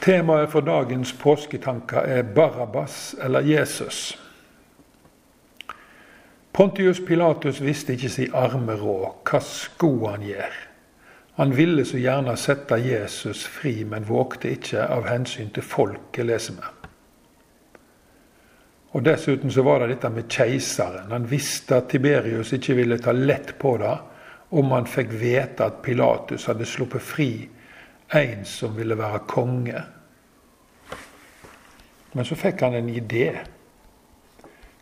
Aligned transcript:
Temaet 0.00 0.50
for 0.50 0.64
dagens 0.64 1.12
påsketanker 1.12 2.06
er 2.08 2.22
Barabbas 2.22 3.14
eller 3.20 3.40
Jesus. 3.40 4.18
Pontius 6.52 7.02
Pilatus 7.06 7.60
visste 7.60 7.92
ikke 7.92 8.08
si 8.08 8.26
arme 8.32 8.78
råd 8.80 9.20
hva 9.28 9.40
skulle 9.44 10.14
han 10.14 10.24
gjøre. 10.24 10.64
Han 11.36 11.52
ville 11.56 11.84
så 11.84 12.00
gjerne 12.00 12.34
sette 12.40 12.80
Jesus 12.80 13.44
fri, 13.48 13.84
men 13.84 14.08
vågte 14.08 14.50
ikke 14.56 14.88
av 14.88 15.06
hensyn 15.08 15.52
til 15.52 15.64
folket, 15.64 16.24
leser 16.26 16.56
vi. 16.56 16.72
Og 18.96 19.04
Dessuten 19.04 19.52
så 19.52 19.62
var 19.62 19.80
det 19.80 19.94
dette 19.94 20.10
med 20.10 20.32
keiseren. 20.32 21.12
Han 21.12 21.28
visste 21.30 21.76
at 21.76 21.92
Tiberius 21.92 22.52
ikke 22.56 22.74
ville 22.80 22.98
ta 22.98 23.12
lett 23.12 23.54
på 23.60 23.76
det 23.80 23.96
om 24.56 24.72
han 24.74 24.88
fikk 24.88 25.12
vite 25.20 25.68
at 25.68 25.82
Pilatus 25.84 26.48
hadde 26.50 26.66
sluppet 26.66 27.04
fri 27.04 27.32
en 28.10 28.44
som 28.44 28.76
ville 28.76 28.98
være 28.98 29.22
konge. 29.30 29.82
Men 32.12 32.26
så 32.26 32.36
fikk 32.38 32.64
han 32.66 32.74
en 32.74 32.90
idé. 32.90 33.30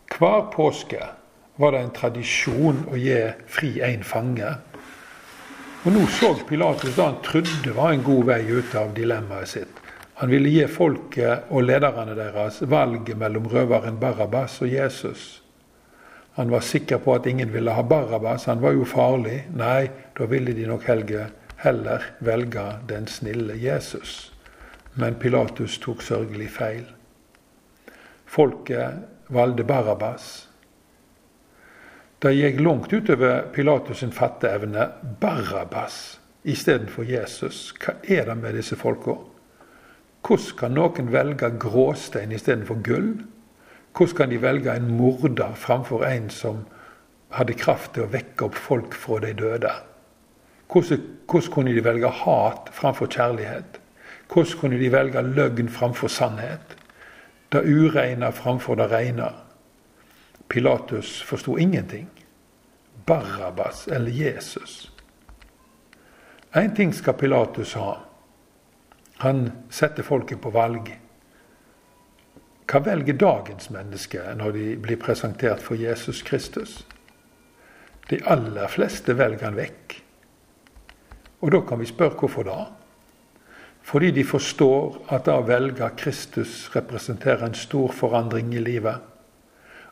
Hver 0.09 0.47
påske 0.53 1.01
var 1.59 1.75
det 1.75 1.83
en 1.83 1.93
tradisjon 1.95 2.85
å 2.89 2.97
gi 2.97 3.19
fri 3.51 3.75
en 3.85 4.03
fange. 4.07 4.55
Og 5.85 5.93
nå 5.95 6.05
så 6.11 6.33
Pilatus 6.47 6.95
det 6.95 7.05
han 7.05 7.19
trodde 7.23 7.75
var 7.75 7.93
en 7.93 8.03
god 8.03 8.25
vei 8.31 8.41
ut 8.49 8.73
av 8.75 8.95
dilemmaet 8.97 9.51
sitt. 9.53 9.75
Han 10.19 10.31
ville 10.33 10.51
gi 10.51 10.65
folket 10.67 11.51
og 11.55 11.63
lederne 11.63 12.17
deres 12.17 12.59
valget 12.67 13.15
mellom 13.19 13.45
røveren 13.47 13.99
Barabbas 14.01 14.57
og 14.65 14.73
Jesus. 14.73 15.27
Han 16.35 16.51
var 16.51 16.65
sikker 16.65 16.99
på 17.03 17.13
at 17.15 17.27
ingen 17.27 17.53
ville 17.53 17.71
ha 17.71 17.83
Barabbas, 17.83 18.49
han 18.51 18.59
var 18.59 18.75
jo 18.75 18.87
farlig. 18.87 19.45
Nei, 19.55 19.87
da 20.17 20.27
ville 20.27 20.55
de 20.55 20.67
nok 20.67 20.83
helge 20.89 21.29
heller 21.59 22.03
velge 22.19 22.65
den 22.89 23.07
snille 23.07 23.55
Jesus. 23.59 24.31
Men 24.93 25.15
Pilatus 25.15 25.77
tok 25.79 26.01
sørgelig 26.03 26.49
feil. 26.55 26.85
Folket 28.25 29.03
valgte 29.27 29.63
Barabbas. 29.63 30.29
Det 32.19 32.31
gikk 32.35 32.59
langt 32.59 32.93
utover 32.93 33.45
Pilatus' 33.55 34.01
sin 34.01 34.11
fatteevne. 34.11 34.89
Barabas 35.21 36.19
istedenfor 36.43 37.03
Jesus. 37.07 37.73
Hva 37.79 37.95
er 38.03 38.25
det 38.27 38.37
med 38.37 38.57
disse 38.59 38.75
folka? 38.75 39.15
Hvordan 40.27 40.57
kan 40.59 40.75
noen 40.75 41.11
velge 41.11 41.51
gråstein 41.59 42.31
istedenfor 42.35 42.81
gull? 42.83 43.13
Hvordan 43.95 44.15
kan 44.17 44.33
de 44.33 44.41
velge 44.41 44.75
en 44.75 44.91
morder 44.97 45.55
framfor 45.55 46.03
en 46.07 46.29
som 46.29 46.65
hadde 47.35 47.55
kraft 47.55 47.93
til 47.95 48.03
å 48.07 48.11
vekke 48.11 48.49
opp 48.49 48.59
folk 48.67 48.95
fra 48.95 49.21
de 49.23 49.33
døde? 49.33 49.71
Hvordan, 50.71 51.01
hvordan 51.25 51.51
kunne 51.51 51.75
de 51.75 51.83
velge 51.83 52.09
hat 52.09 52.69
framfor 52.71 53.05
kjærlighet? 53.05 53.81
Hvordan 54.33 54.59
kunne 54.59 54.79
de 54.79 54.91
velge 54.91 55.21
løgn 55.21 55.69
framfor 55.69 56.07
sannhet? 56.07 56.77
Det 57.51 57.63
ureine 57.65 58.31
framfor 58.31 58.75
det 58.75 58.91
reine. 58.91 59.29
Pilatus 60.49 61.23
forsto 61.23 61.57
ingenting. 61.57 62.09
Barabbas 63.05 63.87
eller 63.87 64.11
Jesus. 64.11 64.93
Én 66.55 66.75
ting 66.75 66.95
skal 66.95 67.13
Pilatus 67.13 67.73
ha. 67.73 67.93
Han 69.17 69.51
setter 69.69 70.03
folket 70.03 70.41
på 70.41 70.49
valg. 70.49 70.99
Hva 72.69 72.79
velger 72.85 73.17
dagens 73.17 73.69
mennesker 73.69 74.35
når 74.37 74.51
de 74.51 74.65
blir 74.77 74.97
presentert 75.01 75.61
for 75.61 75.75
Jesus 75.75 76.21
Kristus? 76.21 76.85
De 78.09 78.21
aller 78.25 78.67
fleste 78.67 79.17
velger 79.17 79.49
han 79.49 79.57
vekk. 79.57 80.08
Og 81.41 81.51
da 81.51 81.61
kan 81.63 81.79
vi 81.79 81.87
spørre 81.87 82.19
hvorfor 82.19 82.43
da? 82.43 82.57
Fordi 83.81 84.11
de 84.11 84.23
forstår 84.23 84.97
at 85.09 85.25
da 85.25 85.37
å 85.39 85.45
velge 85.47 85.87
Kristus 85.97 86.67
representerer 86.75 87.47
en 87.47 87.55
stor 87.57 87.93
forandring 87.95 88.51
i 88.53 88.61
livet. 88.61 88.99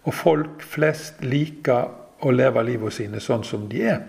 Og 0.03 0.13
folk 0.13 0.61
flest 0.61 1.23
liker 1.23 1.87
å 2.21 2.31
leve 2.31 2.63
livet 2.67 2.93
sine 2.93 3.21
sånn 3.23 3.45
som 3.47 3.65
de 3.71 3.81
er. 3.89 4.03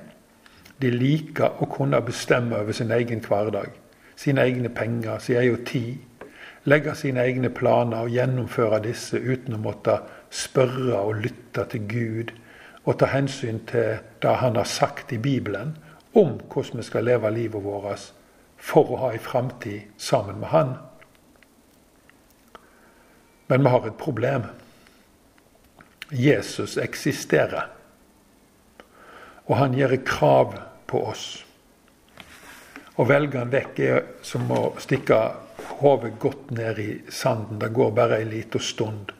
De 0.78 0.90
liker 0.90 1.62
å 1.62 1.66
kunne 1.70 2.00
bestemme 2.04 2.58
over 2.58 2.76
sin 2.76 2.92
egen 2.94 3.22
hverdag. 3.24 3.72
Sine 4.18 4.44
egne 4.44 4.68
penger, 4.68 5.18
sin 5.22 5.38
egen 5.40 5.64
tid. 5.64 5.96
Legge 6.68 6.94
sine 6.98 7.22
egne 7.24 7.50
planer 7.54 8.04
og 8.04 8.12
gjennomføre 8.12 8.82
disse 8.84 9.18
uten 9.18 9.56
å 9.56 9.62
måtte 9.62 10.00
spørre 10.30 11.00
og 11.00 11.22
lytte 11.24 11.64
til 11.72 11.86
Gud 11.88 12.32
og 12.84 12.98
ta 13.00 13.08
hensyn 13.12 13.62
til 13.68 14.02
det 14.22 14.34
Han 14.42 14.56
har 14.56 14.68
sagt 14.68 15.12
i 15.12 15.18
Bibelen 15.18 15.76
om 16.18 16.36
hvordan 16.50 16.82
vi 16.82 16.86
skal 16.86 17.06
leve 17.06 17.30
livet 17.30 17.64
vårt 17.64 18.10
for 18.58 18.92
å 18.92 19.02
ha 19.04 19.10
en 19.12 19.22
framtid 19.22 19.90
sammen 19.96 20.40
med 20.42 20.50
Han. 20.52 20.76
Men 23.48 23.62
vi 23.64 23.70
har 23.72 23.86
et 23.86 23.98
problem. 23.98 24.48
Jesus 26.10 26.76
eksisterer. 26.76 27.68
Og 29.48 29.56
han 29.56 29.76
gjør 29.76 29.96
krav 30.04 30.56
på 30.86 31.04
oss. 31.08 31.26
Å 32.98 33.06
velge 33.08 33.38
han 33.38 33.52
vekk 33.52 33.78
er 33.80 34.02
som 34.26 34.50
å 34.52 34.74
stikke 34.82 35.20
hodet 35.78 36.18
godt 36.20 36.50
ned 36.50 36.80
i 36.82 36.90
sanden. 37.08 37.60
Det 37.62 37.70
går 37.72 37.94
bare 37.96 38.18
ei 38.18 38.28
lita 38.28 38.58
stund. 38.58 39.14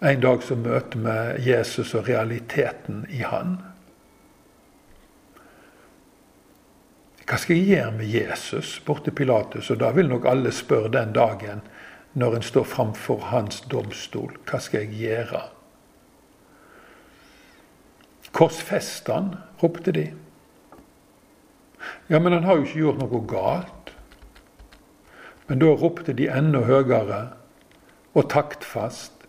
En 0.00 0.20
dag 0.20 0.42
så 0.42 0.56
møter 0.56 1.02
vi 1.02 1.50
Jesus 1.50 1.92
og 1.94 2.08
realiteten 2.08 3.04
i 3.10 3.20
han. 3.26 3.58
Hva 7.26 7.38
skal 7.38 7.56
jeg 7.56 7.68
gjøre 7.76 7.92
med 7.96 8.10
Jesus 8.10 8.80
borte 8.86 9.12
Pilatus? 9.14 9.70
Og 9.70 9.78
da 9.80 9.92
vil 9.94 10.08
nok 10.10 10.26
alle 10.26 10.52
spørre 10.52 10.90
den 10.92 11.12
dagen 11.14 11.62
når 12.18 12.36
en 12.36 12.46
står 12.46 12.66
framfor 12.68 13.28
hans 13.30 13.60
domstol. 13.70 14.34
Hva 14.48 14.58
skal 14.60 14.84
jeg 14.84 14.98
gjøre? 15.04 15.42
Korsfest 18.32 19.08
han, 19.12 19.34
ropte 19.62 19.94
de. 19.94 20.06
Ja, 22.08 22.18
men 22.18 22.32
han 22.32 22.44
har 22.44 22.58
jo 22.58 22.66
ikke 22.66 22.80
gjort 22.80 23.00
noe 23.02 23.22
galt. 23.28 23.94
Men 25.46 25.62
da 25.62 25.72
ropte 25.76 26.14
de 26.16 26.30
enda 26.32 26.64
høyere 26.66 27.22
og 28.16 28.28
taktfast. 28.32 29.28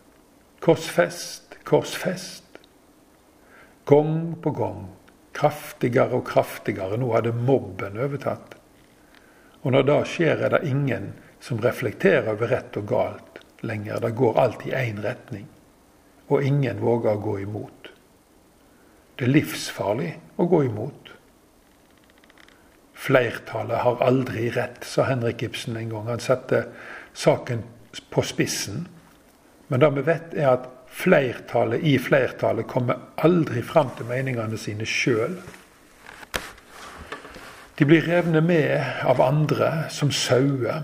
Korsfest, 0.63 1.59
korsfest. 1.67 2.59
Gang 3.85 4.33
på 4.41 4.53
gang 4.55 4.85
kraftigere 5.33 6.19
og 6.19 6.27
kraftigere. 6.29 6.97
Nå 6.99 7.11
hadde 7.16 7.33
mobben 7.35 7.99
overtatt. 7.99 8.57
Og 9.63 9.73
når 9.73 9.88
det 9.88 9.99
skjer, 10.11 10.44
er 10.44 10.55
det 10.55 10.67
ingen 10.67 11.13
som 11.44 11.61
reflekterer 11.63 12.33
over 12.33 12.51
rett 12.51 12.77
og 12.79 12.88
galt 12.91 13.41
lenger. 13.63 14.01
Det 14.03 14.16
går 14.19 14.39
alt 14.39 14.66
i 14.67 14.75
én 14.75 15.01
retning. 15.03 15.47
Og 16.31 16.43
ingen 16.43 16.79
våger 16.83 17.16
å 17.16 17.23
gå 17.23 17.38
imot. 17.43 17.91
Det 19.16 19.27
er 19.27 19.35
livsfarlig 19.35 20.13
å 20.41 20.47
gå 20.49 20.63
imot. 20.67 21.11
Flertallet 23.03 23.83
har 23.83 24.01
aldri 24.03 24.47
rett, 24.55 24.85
sa 24.88 25.05
Henrik 25.09 25.43
Ibsen 25.43 25.77
en 25.77 25.91
gang. 25.91 26.07
Han 26.07 26.23
satte 26.23 26.66
saken 27.13 27.63
på 28.09 28.23
spissen. 28.25 28.88
Men 29.67 29.83
det 29.83 29.89
vi 29.97 30.05
vet, 30.07 30.33
er 30.33 30.53
at 30.55 30.69
flertallet 30.93 31.83
i 31.83 31.97
flertallet 31.99 32.67
kommer 32.69 32.99
aldri 33.17 33.61
fram 33.65 33.89
til 33.97 34.05
meningene 34.05 34.57
sine 34.57 34.85
sjøl. 34.85 35.39
De 37.79 37.85
blir 37.89 38.05
revnet 38.05 38.45
med 38.45 39.05
av 39.09 39.21
andre 39.21 39.71
som 39.89 40.11
sauer. 40.13 40.83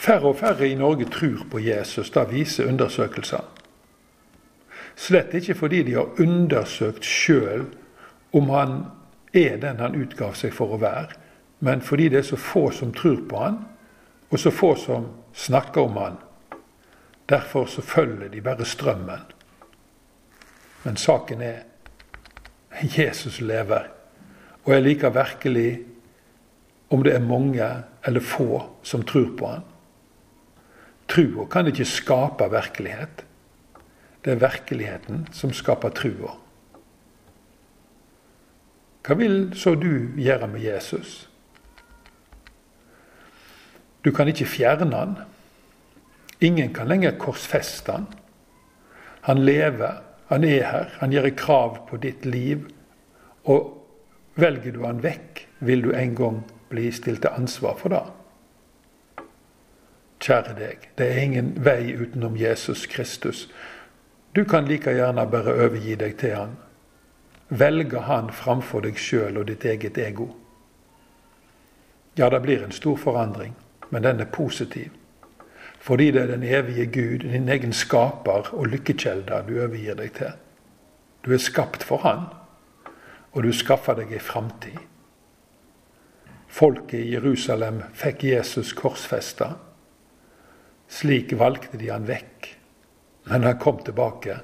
Færre 0.00 0.32
og 0.32 0.38
færre 0.40 0.68
i 0.68 0.78
Norge 0.80 1.04
tror 1.12 1.44
på 1.50 1.60
Jesus, 1.60 2.10
det 2.10 2.30
viser 2.30 2.70
undersøkelser. 2.70 3.44
Slett 4.96 5.34
ikke 5.36 5.54
fordi 5.54 5.82
de 5.82 5.98
har 5.98 6.16
undersøkt 6.20 7.04
sjøl 7.04 7.66
om 8.32 8.48
han 8.50 8.80
er 9.36 9.60
den 9.60 9.80
han 9.80 9.96
utgav 10.00 10.32
seg 10.34 10.54
for 10.56 10.72
å 10.72 10.80
være, 10.80 11.12
men 11.60 11.84
fordi 11.84 12.08
det 12.08 12.22
er 12.22 12.28
så 12.32 12.40
få 12.40 12.70
som 12.72 12.92
tror 12.96 13.20
på 13.28 13.44
han, 13.44 13.60
og 14.30 14.40
så 14.40 14.50
få 14.50 14.74
som 14.80 15.06
snakker 15.36 15.84
om 15.84 16.00
han. 16.00 16.18
Derfor 17.30 17.66
så 17.66 17.82
følger 17.82 18.28
de 18.28 18.40
bare 18.40 18.64
strømmen. 18.64 19.20
Men 20.84 20.96
saken 20.96 21.42
er 21.42 21.58
Jesus 22.82 23.40
lever 23.40 23.88
og 24.64 24.72
jeg 24.74 24.82
liker 24.82 25.10
virkelig 25.10 25.80
om 26.90 27.02
det 27.02 27.14
er 27.14 27.24
mange 27.24 27.66
eller 28.06 28.20
få 28.20 28.60
som 28.82 29.02
tror 29.06 29.32
på 29.38 29.46
han. 29.46 29.64
Trua 31.10 31.46
kan 31.50 31.66
ikke 31.66 31.84
skape 31.84 32.50
virkelighet. 32.52 33.24
Det 34.24 34.32
er 34.32 34.42
virkeligheten 34.42 35.26
som 35.32 35.52
skaper 35.52 35.90
trua. 35.96 36.36
Hva 39.06 39.16
vil 39.16 39.50
så 39.56 39.74
du 39.74 40.12
gjøre 40.20 40.46
med 40.46 40.60
Jesus? 40.60 41.24
Du 44.04 44.12
kan 44.12 44.28
ikke 44.28 44.46
fjerne 44.46 44.96
han. 44.96 45.16
Ingen 46.40 46.74
kan 46.74 46.88
lenger 46.88 47.18
korsfeste 47.18 47.92
han. 47.92 48.06
Han 49.20 49.44
lever, 49.44 50.02
han 50.26 50.44
er 50.44 50.64
her, 50.64 50.94
han 50.98 51.12
gjør 51.12 51.28
krav 51.36 51.76
på 51.88 51.98
ditt 52.00 52.24
liv. 52.24 52.64
Og 53.44 53.76
velger 54.40 54.72
du 54.72 54.84
han 54.86 55.02
vekk, 55.04 55.44
vil 55.58 55.84
du 55.84 55.92
en 55.92 56.14
gang 56.16 56.40
bli 56.70 56.88
stilt 56.92 57.22
til 57.22 57.36
ansvar 57.36 57.76
for 57.76 57.92
det. 57.92 58.02
Kjære 60.20 60.54
deg, 60.56 60.88
det 60.98 61.06
er 61.08 61.22
ingen 61.24 61.52
vei 61.64 61.92
utenom 61.96 62.36
Jesus 62.36 62.86
Kristus. 62.86 63.48
Du 64.36 64.44
kan 64.44 64.68
like 64.68 64.92
gjerne 64.92 65.26
bare 65.26 65.56
overgi 65.64 65.96
deg 65.98 66.16
til 66.20 66.36
han. 66.36 66.56
Velge 67.48 68.04
han 68.06 68.30
framfor 68.32 68.84
deg 68.84 69.00
sjøl 69.00 69.40
og 69.40 69.48
ditt 69.48 69.64
eget 69.64 69.98
ego. 69.98 70.28
Ja, 72.16 72.28
det 72.30 72.42
blir 72.44 72.62
en 72.64 72.72
stor 72.72 72.96
forandring, 72.96 73.56
men 73.90 74.02
den 74.02 74.20
er 74.20 74.28
positiv. 74.30 74.92
Fordi 75.80 76.10
det 76.10 76.22
er 76.22 76.26
den 76.26 76.42
evige 76.42 76.86
Gud, 76.86 77.18
din 77.18 77.48
egen 77.48 77.72
skaper 77.72 78.52
og 78.52 78.66
lykkekjelder 78.68 79.46
du 79.48 79.56
overgir 79.62 79.96
deg 79.96 80.12
til. 80.18 80.34
Du 81.24 81.32
er 81.32 81.40
skapt 81.40 81.84
for 81.84 82.04
Han, 82.04 82.28
og 83.32 83.44
du 83.44 83.52
skaffer 83.52 83.96
deg 83.96 84.12
ei 84.12 84.20
framtid. 84.20 84.76
Folket 86.50 86.98
i 86.98 87.14
Jerusalem 87.14 87.82
fikk 87.94 88.24
Jesus 88.24 88.72
korsfesta. 88.76 89.54
Slik 90.90 91.32
valgte 91.38 91.78
de 91.78 91.88
han 91.92 92.08
vekk, 92.08 92.48
men 93.30 93.46
han 93.46 93.58
kom 93.62 93.78
tilbake. 93.86 94.40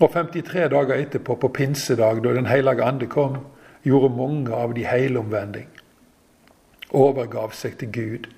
Og 0.00 0.10
53 0.14 0.68
dager 0.72 0.94
etterpå, 0.94 1.36
på 1.36 1.48
pinsedag, 1.48 2.22
da 2.24 2.32
Den 2.32 2.46
hellige 2.46 2.84
ande 2.84 3.06
kom, 3.06 3.36
gjorde 3.82 4.14
mange 4.16 4.54
av 4.54 4.74
de 4.74 4.86
heilomvending. 4.86 5.68
Overgav 6.90 7.52
seg 7.52 7.76
til 7.78 7.92
Gud, 7.92 8.28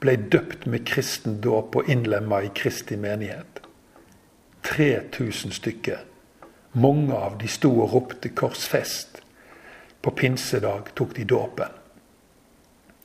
ble 0.00 0.16
døpt 0.16 0.66
med 0.66 0.86
kristen 0.86 1.40
dåp 1.40 1.76
og 1.76 1.88
innlemma 1.90 2.42
i 2.42 2.50
Kristi 2.54 2.96
menighet. 2.96 3.62
3000 4.62 5.52
stykker. 5.52 5.98
Mange 6.72 7.14
av 7.16 7.38
de 7.38 7.48
sto 7.48 7.70
og 7.80 7.94
ropte 7.94 8.28
'korsfest'. 8.28 9.22
På 10.02 10.10
pinsedag 10.10 10.94
tok 10.94 11.16
de 11.16 11.24
dåpen. 11.24 11.72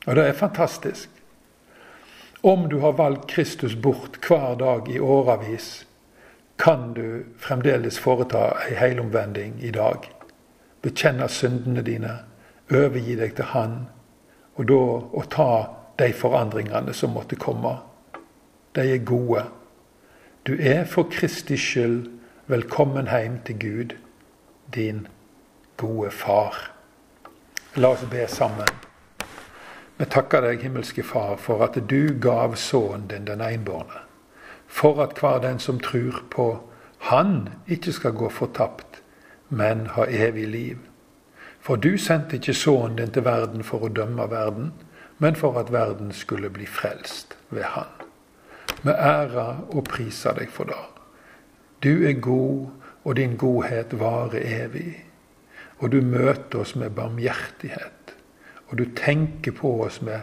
Og 0.06 0.16
det 0.16 0.28
er 0.28 0.34
fantastisk. 0.34 1.10
Om 2.42 2.70
du 2.70 2.80
har 2.80 2.92
valgt 2.92 3.28
Kristus 3.28 3.76
bort 3.76 4.20
hver 4.28 4.56
dag 4.56 4.90
i 4.90 5.00
åravis, 5.00 5.88
kan 6.58 6.94
du 6.94 7.24
fremdeles 7.38 8.00
foreta 8.00 8.52
ei 8.68 8.76
heilomvending 8.76 9.64
i 9.64 9.72
dag. 9.72 10.12
Bekjenne 10.82 11.30
syndene 11.30 11.82
dine, 11.82 12.18
overgi 12.72 13.16
deg 13.16 13.36
til 13.36 13.46
Han, 13.46 13.88
og 14.56 14.68
da 14.68 14.82
å 15.14 15.24
ta 15.30 15.50
de 16.00 16.14
forandringene 16.14 16.94
som 16.94 17.14
måtte 17.14 17.36
komme. 17.36 17.78
De 18.76 18.86
er 18.94 19.06
gode. 19.06 19.46
Du 20.48 20.56
er 20.60 20.86
for 20.86 21.10
Kristi 21.12 21.58
skyld 21.58 22.10
velkommen 22.48 23.08
hjem 23.08 23.40
til 23.46 23.60
Gud, 23.60 23.94
din 24.76 25.08
gode 25.78 26.12
far. 26.12 26.72
La 27.76 27.94
oss 27.94 28.04
be 28.12 28.26
sammen. 28.28 28.68
Vi 29.98 30.06
takker 30.10 30.42
deg, 30.42 30.62
himmelske 30.62 31.04
Far, 31.04 31.38
for 31.38 31.64
at 31.64 31.78
du 31.90 32.14
gav 32.22 32.56
sønnen 32.60 33.08
din 33.08 33.28
den 33.28 33.42
enbårne, 33.42 34.02
for 34.68 35.00
at 35.04 35.20
hver 35.20 35.40
den 35.40 35.60
som 35.60 35.80
tror 35.80 36.24
på 36.32 36.70
Han, 36.98 37.50
ikke 37.68 37.92
skal 37.92 38.12
gå 38.12 38.30
fortapt, 38.30 39.02
men 39.50 39.88
ha 39.88 40.06
evig 40.08 40.48
liv. 40.48 40.78
For 41.60 41.76
du 41.76 41.98
sendte 41.98 42.36
ikke 42.36 42.54
sønnen 42.54 42.98
din 42.98 43.12
til 43.12 43.26
verden 43.26 43.64
for 43.64 43.84
å 43.84 43.92
dømme 43.92 44.30
verden, 44.32 44.72
men 45.18 45.36
for 45.36 45.60
at 45.60 45.72
verden 45.72 46.12
skulle 46.12 46.50
bli 46.50 46.66
frelst 46.66 47.38
ved 47.50 47.64
Han. 47.64 47.92
Vi 48.84 48.92
ærer 48.92 49.66
og 49.70 49.84
priser 49.84 50.34
deg 50.34 50.50
for 50.52 50.64
det. 50.64 50.84
Du 51.84 52.08
er 52.08 52.20
god, 52.20 52.68
og 53.04 53.16
din 53.16 53.38
godhet 53.38 54.00
varer 54.00 54.40
evig 54.44 55.04
og 55.84 55.92
du 55.92 56.02
møter 56.02 56.60
oss 56.60 56.76
med 56.76 56.90
barmhjertighet. 56.96 58.14
Og 58.68 58.78
du 58.78 58.86
tenker 58.96 59.52
på 59.52 59.74
oss 59.84 60.02
med 60.02 60.22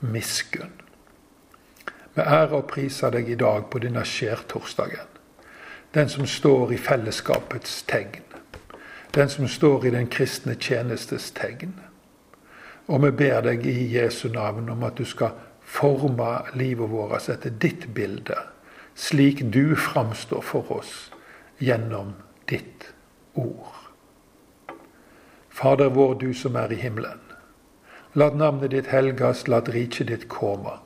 miskunn. 0.00 0.72
Vi 2.14 2.22
ærer 2.22 2.56
og 2.56 2.66
priser 2.70 3.12
deg 3.12 3.28
i 3.28 3.36
dag 3.36 3.68
på 3.70 3.80
denne 3.84 4.04
skjærtorsdagen. 4.08 5.08
Den 5.94 6.08
som 6.08 6.26
står 6.26 6.72
i 6.72 6.80
fellesskapets 6.80 7.82
tegn. 7.88 8.24
Den 9.14 9.28
som 9.28 9.48
står 9.48 9.84
i 9.86 9.92
den 9.92 10.08
kristne 10.08 10.54
tjenestes 10.54 11.30
tegn. 11.36 11.76
Og 12.92 13.00
vi 13.06 13.10
ber 13.22 13.40
deg 13.46 13.64
i 13.66 13.86
Jesu 13.94 14.26
navn 14.28 14.68
om 14.68 14.82
at 14.84 14.98
du 15.00 15.06
skal 15.08 15.32
forme 15.64 16.42
livet 16.58 16.90
vårt 16.92 17.30
etter 17.32 17.54
ditt 17.62 17.88
bilde, 17.96 18.36
slik 18.94 19.40
du 19.54 19.72
framstår 19.76 20.44
for 20.44 20.68
oss 20.76 20.96
gjennom 21.62 22.12
ditt 22.50 22.90
ord. 23.32 23.78
Fader 25.48 25.92
vår, 25.94 26.14
du 26.20 26.34
som 26.36 26.56
er 26.56 26.72
i 26.72 26.80
himmelen. 26.80 27.20
La 28.12 28.28
navnet 28.28 28.74
ditt 28.74 28.90
helgas, 28.92 29.46
la 29.48 29.62
riket 29.64 30.10
ditt 30.12 30.28
komme. 30.28 30.76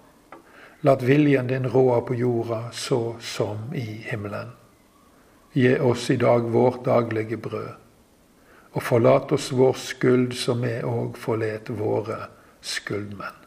La 0.86 0.94
viljen 1.00 1.50
din 1.50 1.66
råde 1.66 2.04
på 2.06 2.14
jorda 2.14 2.60
så 2.72 3.16
som 3.20 3.74
i 3.74 3.86
himmelen. 4.06 4.52
Gi 5.52 5.78
oss 5.78 6.10
i 6.10 6.16
dag 6.20 6.46
vårt 6.54 6.84
daglige 6.84 7.36
brød, 7.36 7.72
og 8.76 8.82
forlat 8.84 9.32
oss 9.32 9.48
vår 9.56 9.76
skyld 9.80 10.34
som 10.36 10.60
vi 10.60 10.74
òg 10.84 11.16
forlet 11.16 11.70
våre 11.78 12.26
skyldmenn. 12.60 13.38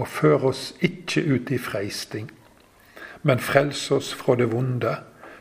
Og 0.00 0.08
før 0.08 0.46
oss 0.48 0.70
ikke 0.80 1.20
ut 1.20 1.50
i 1.52 1.58
freisting, 1.60 2.30
men 3.22 3.42
frels 3.42 3.84
oss 3.92 4.14
fra 4.16 4.38
det 4.40 4.48
vonde, 4.54 4.94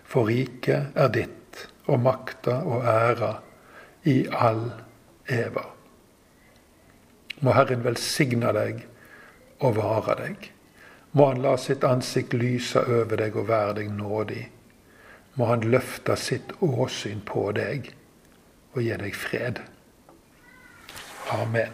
for 0.04 0.28
riket 0.28 0.92
er 1.00 1.14
ditt, 1.16 1.62
og 1.88 2.04
makta 2.04 2.58
og 2.68 2.84
æra 2.84 3.32
i 4.04 4.26
all 4.28 4.66
eva. 5.32 5.64
Må 7.40 7.56
Herren 7.56 7.86
velsigne 7.88 8.52
deg 8.54 8.84
og 9.64 9.80
vare 9.80 10.18
deg. 10.20 10.52
Må 11.16 11.32
Han 11.32 11.42
la 11.42 11.56
sitt 11.58 11.88
ansikt 11.88 12.36
lyse 12.36 12.84
over 12.84 13.16
deg 13.24 13.40
og 13.40 13.48
være 13.48 13.80
deg 13.80 13.96
nådig. 13.96 14.44
Må 15.40 15.48
Han 15.50 15.66
løfte 15.72 16.20
sitt 16.20 16.54
åsyn 16.60 17.24
på 17.26 17.48
deg 17.56 17.94
og 18.74 18.82
gi 18.82 18.96
deg 18.98 19.16
fred. 19.18 19.62
Amen. 21.32 21.74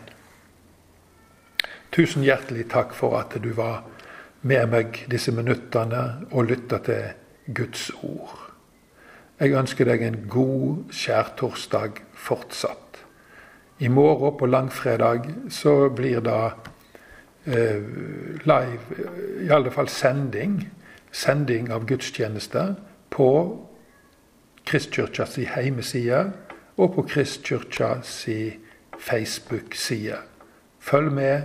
Tusen 1.94 2.26
hjertelig 2.26 2.68
takk 2.70 2.94
for 2.94 3.18
at 3.18 3.34
du 3.42 3.52
var 3.58 3.86
med 4.48 4.70
meg 4.70 5.00
disse 5.10 5.32
minuttene 5.34 6.04
og 6.32 6.50
lytta 6.52 6.82
til 6.86 7.54
Guds 7.58 7.90
ord. 8.04 8.44
Jeg 9.40 9.54
ønsker 9.58 9.86
deg 9.86 10.04
en 10.04 10.20
god 10.30 10.94
skjærtorsdag 10.94 12.02
fortsatt. 12.18 13.02
I 13.80 13.90
morgen 13.94 14.38
på 14.38 14.50
langfredag 14.50 15.30
så 15.54 15.90
blir 15.94 16.24
det 16.26 16.42
eh, 17.46 17.82
live, 18.50 19.06
i 19.46 19.50
alle 19.54 19.72
fall 19.72 19.90
sending, 19.90 20.64
sending 21.12 21.70
av 21.74 21.86
gudstjenester 21.86 22.74
på 23.14 23.30
Kristkirkas 24.68 25.38
hjemmeside 25.38 26.26
og 26.78 26.94
på 26.96 27.02
Kristkirka 27.10 28.02
si 28.06 28.58
Facebook-side. 29.00 30.18
Følg 30.80 31.12
med 31.12 31.42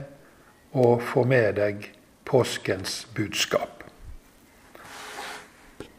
og 0.73 1.03
få 1.03 1.25
med 1.25 1.57
deg 1.57 1.89
påskens 2.25 3.09
budskap. 3.17 3.82